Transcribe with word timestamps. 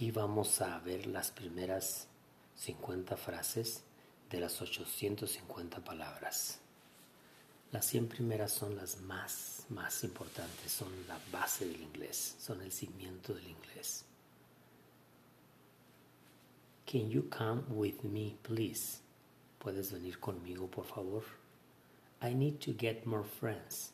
Aquí 0.00 0.12
vamos 0.12 0.62
a 0.62 0.78
ver 0.78 1.06
las 1.06 1.30
primeras 1.30 2.08
50 2.56 3.18
frases 3.18 3.82
de 4.30 4.40
las 4.40 4.62
850 4.62 5.84
palabras. 5.84 6.58
Las 7.70 7.84
100 7.84 8.08
primeras 8.08 8.50
son 8.50 8.76
las 8.76 9.02
más, 9.02 9.66
más 9.68 10.02
importantes, 10.02 10.72
son 10.72 10.88
la 11.06 11.20
base 11.30 11.66
del 11.66 11.82
inglés, 11.82 12.34
son 12.38 12.62
el 12.62 12.72
cimiento 12.72 13.34
del 13.34 13.46
inglés. 13.46 14.06
Can 16.90 17.10
you 17.10 17.28
come 17.28 17.60
with 17.68 18.02
me, 18.02 18.38
please? 18.40 19.00
¿Puedes 19.58 19.92
venir 19.92 20.18
conmigo, 20.18 20.66
por 20.66 20.86
favor? 20.86 21.24
I 22.22 22.32
need 22.34 22.58
to 22.60 22.72
get 22.72 23.04
more 23.04 23.28
friends. 23.38 23.92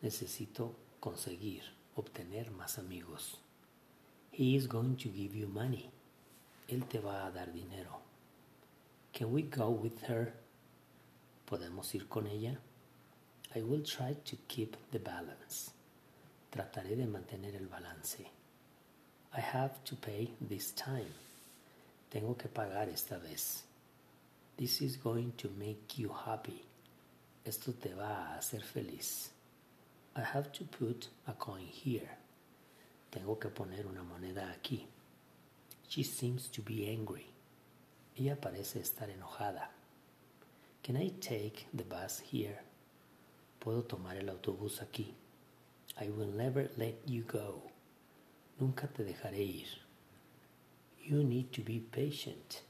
Necesito 0.00 0.76
conseguir, 1.00 1.64
obtener 1.96 2.52
más 2.52 2.78
amigos. 2.78 3.40
He 4.30 4.56
is 4.56 4.66
going 4.66 4.96
to 4.96 5.08
give 5.08 5.34
you 5.34 5.48
money. 5.48 5.90
Él 6.68 6.88
te 6.88 6.98
va 6.98 7.26
a 7.26 7.30
dar 7.30 7.46
dinero. 7.52 8.00
Can 9.12 9.32
we 9.32 9.42
go 9.42 9.70
with 9.70 10.02
her? 10.02 10.32
¿Podemos 11.46 11.94
ir 11.94 12.08
con 12.08 12.26
ella? 12.26 12.56
I 13.54 13.62
will 13.62 13.82
try 13.82 14.14
to 14.24 14.36
keep 14.46 14.76
the 14.92 15.00
balance. 15.00 15.72
Trataré 16.52 16.96
de 16.96 17.06
mantener 17.06 17.56
el 17.56 17.66
balance. 17.66 18.24
I 19.36 19.40
have 19.40 19.82
to 19.84 19.96
pay 19.96 20.30
this 20.40 20.70
time. 20.72 21.12
Tengo 22.10 22.34
que 22.34 22.48
pagar 22.48 22.88
esta 22.88 23.18
vez. 23.18 23.64
This 24.56 24.80
is 24.80 24.96
going 24.96 25.32
to 25.38 25.50
make 25.58 25.98
you 25.98 26.10
happy. 26.10 26.62
Esto 27.44 27.72
te 27.72 27.90
va 27.94 28.34
a 28.34 28.38
hacer 28.38 28.60
feliz. 28.62 29.30
I 30.14 30.20
have 30.22 30.52
to 30.52 30.64
put 30.64 31.08
a 31.26 31.32
coin 31.32 31.66
here. 31.66 32.19
Tengo 33.10 33.38
que 33.38 33.48
poner 33.48 33.86
una 33.86 34.02
moneda 34.02 34.50
aquí. 34.52 34.86
She 35.88 36.04
seems 36.04 36.48
to 36.50 36.62
be 36.62 36.88
angry. 36.88 37.26
Ella 38.16 38.36
parece 38.40 38.80
estar 38.80 39.10
enojada. 39.10 39.70
Can 40.82 40.96
I 40.96 41.10
take 41.20 41.66
the 41.74 41.84
bus 41.84 42.20
here? 42.20 42.60
Puedo 43.58 43.82
tomar 43.82 44.16
el 44.16 44.28
autobús 44.28 44.80
aquí. 44.80 45.14
I 46.00 46.08
will 46.08 46.32
never 46.32 46.70
let 46.76 46.96
you 47.06 47.24
go. 47.24 47.62
Nunca 48.58 48.86
te 48.86 49.02
dejaré 49.04 49.44
ir. 49.44 49.68
You 51.04 51.24
need 51.24 51.50
to 51.52 51.62
be 51.62 51.80
patient. 51.80 52.62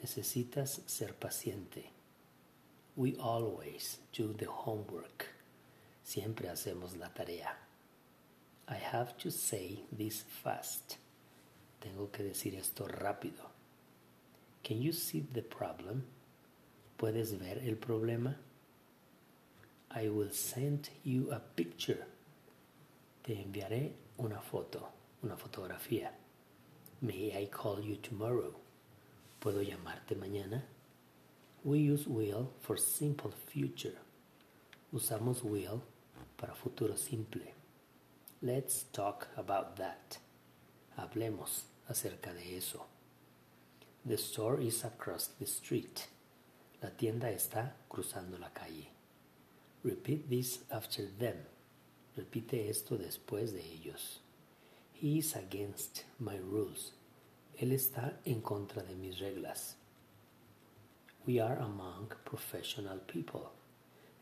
Necesitas 0.00 0.80
ser 0.86 1.14
paciente. 1.14 1.90
We 2.94 3.16
always 3.16 3.98
do 4.12 4.32
the 4.32 4.46
homework. 4.46 5.26
Siempre 6.04 6.48
hacemos 6.48 6.96
la 6.96 7.08
tarea. 7.08 7.56
I 8.68 8.74
have 8.74 9.16
to 9.18 9.30
say 9.30 9.84
this 9.92 10.24
fast. 10.42 10.96
Tengo 11.80 12.10
que 12.10 12.24
decir 12.24 12.54
esto 12.56 12.88
rápido. 12.88 13.50
Can 14.64 14.82
you 14.82 14.92
see 14.92 15.20
the 15.20 15.42
problem? 15.42 16.02
¿Puedes 16.98 17.38
ver 17.38 17.58
el 17.58 17.76
problema? 17.76 18.34
I 19.94 20.08
will 20.08 20.32
send 20.32 20.90
you 21.04 21.30
a 21.30 21.38
picture. 21.38 22.04
Te 23.22 23.40
enviaré 23.40 23.92
una 24.18 24.40
foto, 24.40 24.88
una 25.22 25.36
fotografía. 25.36 26.10
May 27.00 27.30
I 27.36 27.46
call 27.46 27.80
you 27.82 27.96
tomorrow? 27.96 28.52
¿Puedo 29.38 29.62
llamarte 29.62 30.16
mañana? 30.16 30.64
We 31.62 31.78
use 31.78 32.08
will 32.08 32.50
for 32.60 32.78
simple 32.78 33.30
future. 33.30 33.96
Usamos 34.92 35.44
will 35.44 35.82
para 36.36 36.54
futuro 36.54 36.96
simple. 36.96 37.54
Let's 38.42 38.84
talk 38.92 39.28
about 39.38 39.76
that. 39.76 40.18
Hablemos 40.98 41.62
acerca 41.88 42.34
de 42.34 42.58
eso. 42.58 42.84
The 44.04 44.18
store 44.18 44.60
is 44.60 44.84
across 44.84 45.28
the 45.38 45.46
street. 45.46 46.08
La 46.82 46.90
tienda 46.90 47.30
está 47.30 47.72
cruzando 47.88 48.38
la 48.38 48.50
calle. 48.50 48.88
Repeat 49.82 50.28
this 50.28 50.58
after 50.70 51.06
them. 51.18 51.46
Repite 52.14 52.68
esto 52.68 52.98
después 52.98 53.52
de 53.54 53.62
ellos. 53.62 54.18
He 54.92 55.16
is 55.16 55.34
against 55.34 56.04
my 56.20 56.36
rules. 56.36 56.92
Él 57.58 57.72
está 57.72 58.18
en 58.26 58.42
contra 58.42 58.82
de 58.82 58.94
mis 58.94 59.18
reglas. 59.18 59.76
We 61.26 61.40
are 61.40 61.56
among 61.58 62.12
professional 62.26 62.98
people. 62.98 63.50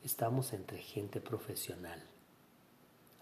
Estamos 0.04 0.52
entre 0.52 0.78
gente 0.78 1.20
profesional. 1.20 1.98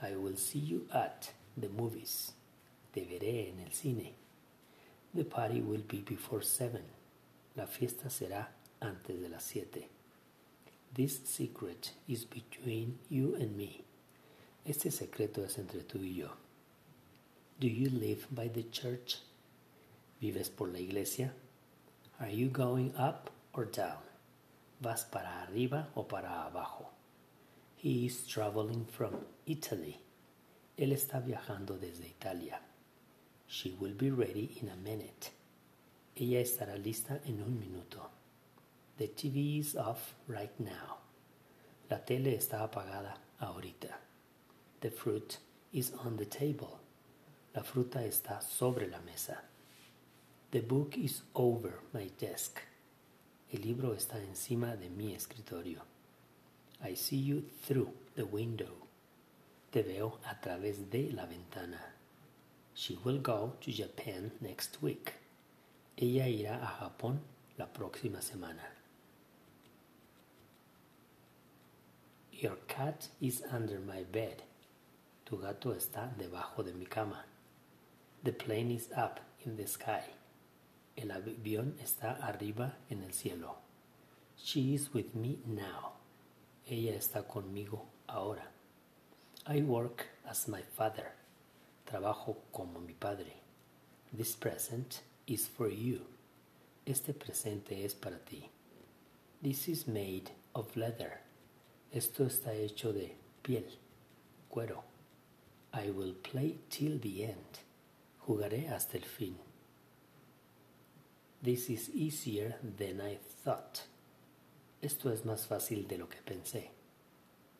I 0.03 0.17
will 0.17 0.37
see 0.37 0.59
you 0.59 0.87
at 0.93 1.31
the 1.57 1.69
movies. 1.69 2.33
Te 2.93 3.03
veré 3.03 3.51
en 3.51 3.61
el 3.65 3.73
cine. 3.73 4.15
The 5.15 5.25
party 5.25 5.61
will 5.61 5.85
be 5.87 6.01
before 6.01 6.43
seven. 6.43 6.83
La 7.57 7.67
fiesta 7.67 8.09
será 8.11 8.49
antes 8.81 9.21
de 9.21 9.29
las 9.29 9.45
siete. 9.45 9.89
This 10.93 11.21
secret 11.25 11.93
is 12.09 12.25
between 12.25 12.99
you 13.09 13.37
and 13.37 13.57
me. 13.57 13.85
Este 14.67 14.91
secreto 14.91 15.45
es 15.45 15.57
entre 15.59 15.83
tú 15.83 15.99
y 16.03 16.17
yo. 16.17 16.31
Do 17.61 17.69
you 17.69 17.91
live 17.91 18.27
by 18.31 18.49
the 18.49 18.65
church? 18.65 19.19
¿Vives 20.21 20.51
por 20.51 20.69
la 20.69 20.79
iglesia? 20.81 21.33
Are 22.19 22.31
you 22.31 22.49
going 22.49 22.93
up 22.97 23.31
or 23.53 23.67
down? 23.67 24.03
¿Vas 24.81 25.05
para 25.05 25.43
arriba 25.43 25.89
o 25.95 26.03
para 26.03 26.45
abajo? 26.47 26.91
He 27.83 28.07
is 28.07 28.25
traveling 28.29 28.87
from 28.87 29.27
Italy. 29.45 29.99
Él 30.79 30.93
está 30.93 31.19
viajando 31.19 31.77
desde 31.77 32.07
Italia. 32.07 32.61
She 33.49 33.75
will 33.81 33.95
be 33.95 34.09
ready 34.09 34.57
in 34.61 34.69
a 34.69 34.77
minute. 34.77 35.33
Ella 36.15 36.39
estará 36.39 36.77
lista 36.77 37.19
en 37.27 37.43
un 37.43 37.59
minuto. 37.59 38.09
The 38.99 39.09
TV 39.09 39.59
is 39.59 39.75
off 39.75 40.15
right 40.29 40.57
now. 40.61 40.99
La 41.91 41.99
tele 41.99 42.37
está 42.37 42.63
apagada 42.63 43.17
ahorita. 43.41 43.97
The 44.81 44.93
fruit 44.93 45.39
is 45.73 45.93
on 46.05 46.17
the 46.19 46.27
table. 46.27 46.79
La 47.53 47.65
fruta 47.65 48.05
está 48.05 48.41
sobre 48.43 48.87
la 48.87 49.01
mesa. 49.01 49.43
The 50.53 50.61
book 50.61 50.97
is 50.97 51.23
over 51.35 51.81
my 51.93 52.13
desk. 52.21 52.61
El 53.53 53.63
libro 53.63 53.93
está 53.93 54.21
encima 54.23 54.77
de 54.77 54.89
mi 54.89 55.17
escritorio. 55.17 55.83
I 56.85 56.95
see 56.95 57.17
you 57.17 57.45
through 57.63 57.93
the 58.17 58.25
window. 58.25 58.73
Te 59.71 59.83
veo 59.83 60.19
a 60.29 60.35
través 60.41 60.91
de 60.91 61.13
la 61.13 61.27
ventana. 61.27 61.81
She 62.75 62.99
will 63.05 63.19
go 63.19 63.53
to 63.61 63.71
Japan 63.71 64.33
next 64.41 64.83
week. 64.83 65.15
Ella 65.97 66.27
irá 66.27 66.61
a 66.63 66.67
Japón 66.81 67.21
la 67.57 67.67
próxima 67.67 68.21
semana. 68.21 68.65
Your 72.33 72.57
cat 72.67 73.09
is 73.21 73.43
under 73.53 73.79
my 73.79 74.03
bed. 74.03 74.43
Tu 75.25 75.37
gato 75.37 75.73
está 75.75 76.11
debajo 76.19 76.65
de 76.65 76.73
mi 76.73 76.87
cama. 76.87 77.25
The 78.25 78.33
plane 78.33 78.73
is 78.73 78.89
up 78.97 79.21
in 79.47 79.57
the 79.57 79.67
sky. 79.67 80.03
El 80.97 81.09
avión 81.13 81.75
está 81.81 82.19
arriba 82.21 82.75
en 82.91 83.03
el 83.05 83.13
cielo. 83.13 83.59
She 84.37 84.75
is 84.75 84.93
with 84.93 85.15
me 85.15 85.39
now. 85.47 86.02
Ella 86.67 86.95
está 86.95 87.27
conmigo 87.27 87.87
ahora. 88.07 88.51
I 89.47 89.63
work 89.63 90.07
as 90.25 90.49
my 90.49 90.63
father. 90.63 91.13
Trabajo 91.85 92.37
como 92.53 92.81
mi 92.81 92.95
padre. 92.95 93.35
This 94.17 94.37
present 94.37 95.03
is 95.27 95.49
for 95.49 95.69
you. 95.69 96.01
Este 96.87 97.13
presente 97.13 97.85
es 97.85 97.95
para 97.95 98.19
ti. 98.19 98.49
This 99.43 99.69
is 99.69 99.89
made 99.89 100.31
of 100.55 100.77
leather. 100.77 101.21
Esto 101.93 102.25
está 102.25 102.55
hecho 102.55 102.93
de 102.93 103.17
piel, 103.43 103.67
cuero. 104.49 104.85
I 105.73 105.91
will 105.91 106.15
play 106.15 106.59
till 106.71 106.99
the 107.01 107.25
end. 107.25 107.59
Jugaré 108.27 108.69
hasta 108.69 108.99
el 108.99 109.05
fin. 109.05 109.37
This 111.43 111.69
is 111.69 111.91
easier 111.93 112.57
than 112.63 113.01
I 113.01 113.19
thought. 113.45 113.83
Esto 114.83 115.13
es 115.13 115.25
más 115.25 115.47
fácil 115.47 115.87
de 115.87 115.97
lo 115.97 116.09
que 116.09 116.21
pensé. 116.23 116.73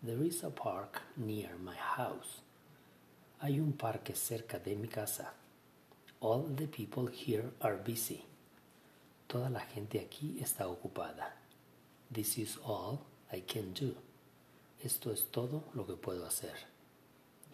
There 0.05 0.27
is 0.27 0.43
a 0.43 0.51
park 0.51 1.01
near 1.17 1.57
my 1.57 1.77
house. 1.77 2.43
Hay 3.39 3.61
un 3.61 3.75
parque 3.75 4.17
cerca 4.17 4.59
de 4.59 4.75
mi 4.75 4.89
casa. 4.89 5.33
All 6.19 6.53
the 6.57 6.67
people 6.67 7.09
here 7.09 7.53
are 7.61 7.77
busy. 7.77 8.25
Toda 9.29 9.51
la 9.51 9.61
gente 9.61 10.01
aquí 10.01 10.41
está 10.41 10.67
ocupada. 10.67 11.37
This 12.13 12.39
is 12.39 12.59
all 12.65 12.99
I 13.33 13.43
can 13.43 13.73
do. 13.73 13.95
Esto 14.83 15.13
es 15.13 15.31
todo 15.31 15.63
lo 15.75 15.87
que 15.87 15.95
puedo 15.95 16.27
hacer. 16.27 16.57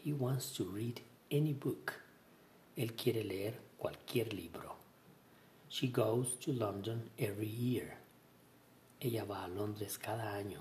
He 0.02 0.14
wants 0.14 0.50
to 0.54 0.64
read 0.64 1.02
any 1.30 1.52
book. 1.52 1.92
Él 2.74 2.96
quiere 2.96 3.22
leer 3.22 3.60
cualquier 3.76 4.32
libro. 4.32 4.76
She 5.68 5.88
goes 5.88 6.38
to 6.40 6.54
London 6.54 7.10
every 7.18 7.46
year. 7.46 7.98
Ella 9.00 9.24
va 9.24 9.44
a 9.44 9.48
Londres 9.48 9.98
cada 9.98 10.34
año. 10.34 10.60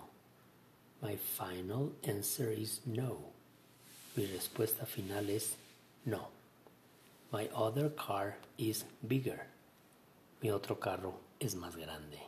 My 1.02 1.16
final 1.16 1.94
answer 2.04 2.52
is 2.52 2.82
no. 2.86 3.18
Mi 4.16 4.26
respuesta 4.26 4.86
final 4.86 5.30
es 5.30 5.56
no. 6.06 6.30
My 7.32 7.50
other 7.54 7.90
car 7.90 8.38
is 8.58 8.86
bigger. 9.02 9.48
Mi 10.42 10.52
otro 10.52 10.80
carro 10.80 11.20
es 11.40 11.56
más 11.56 11.76
grande. 11.76 12.20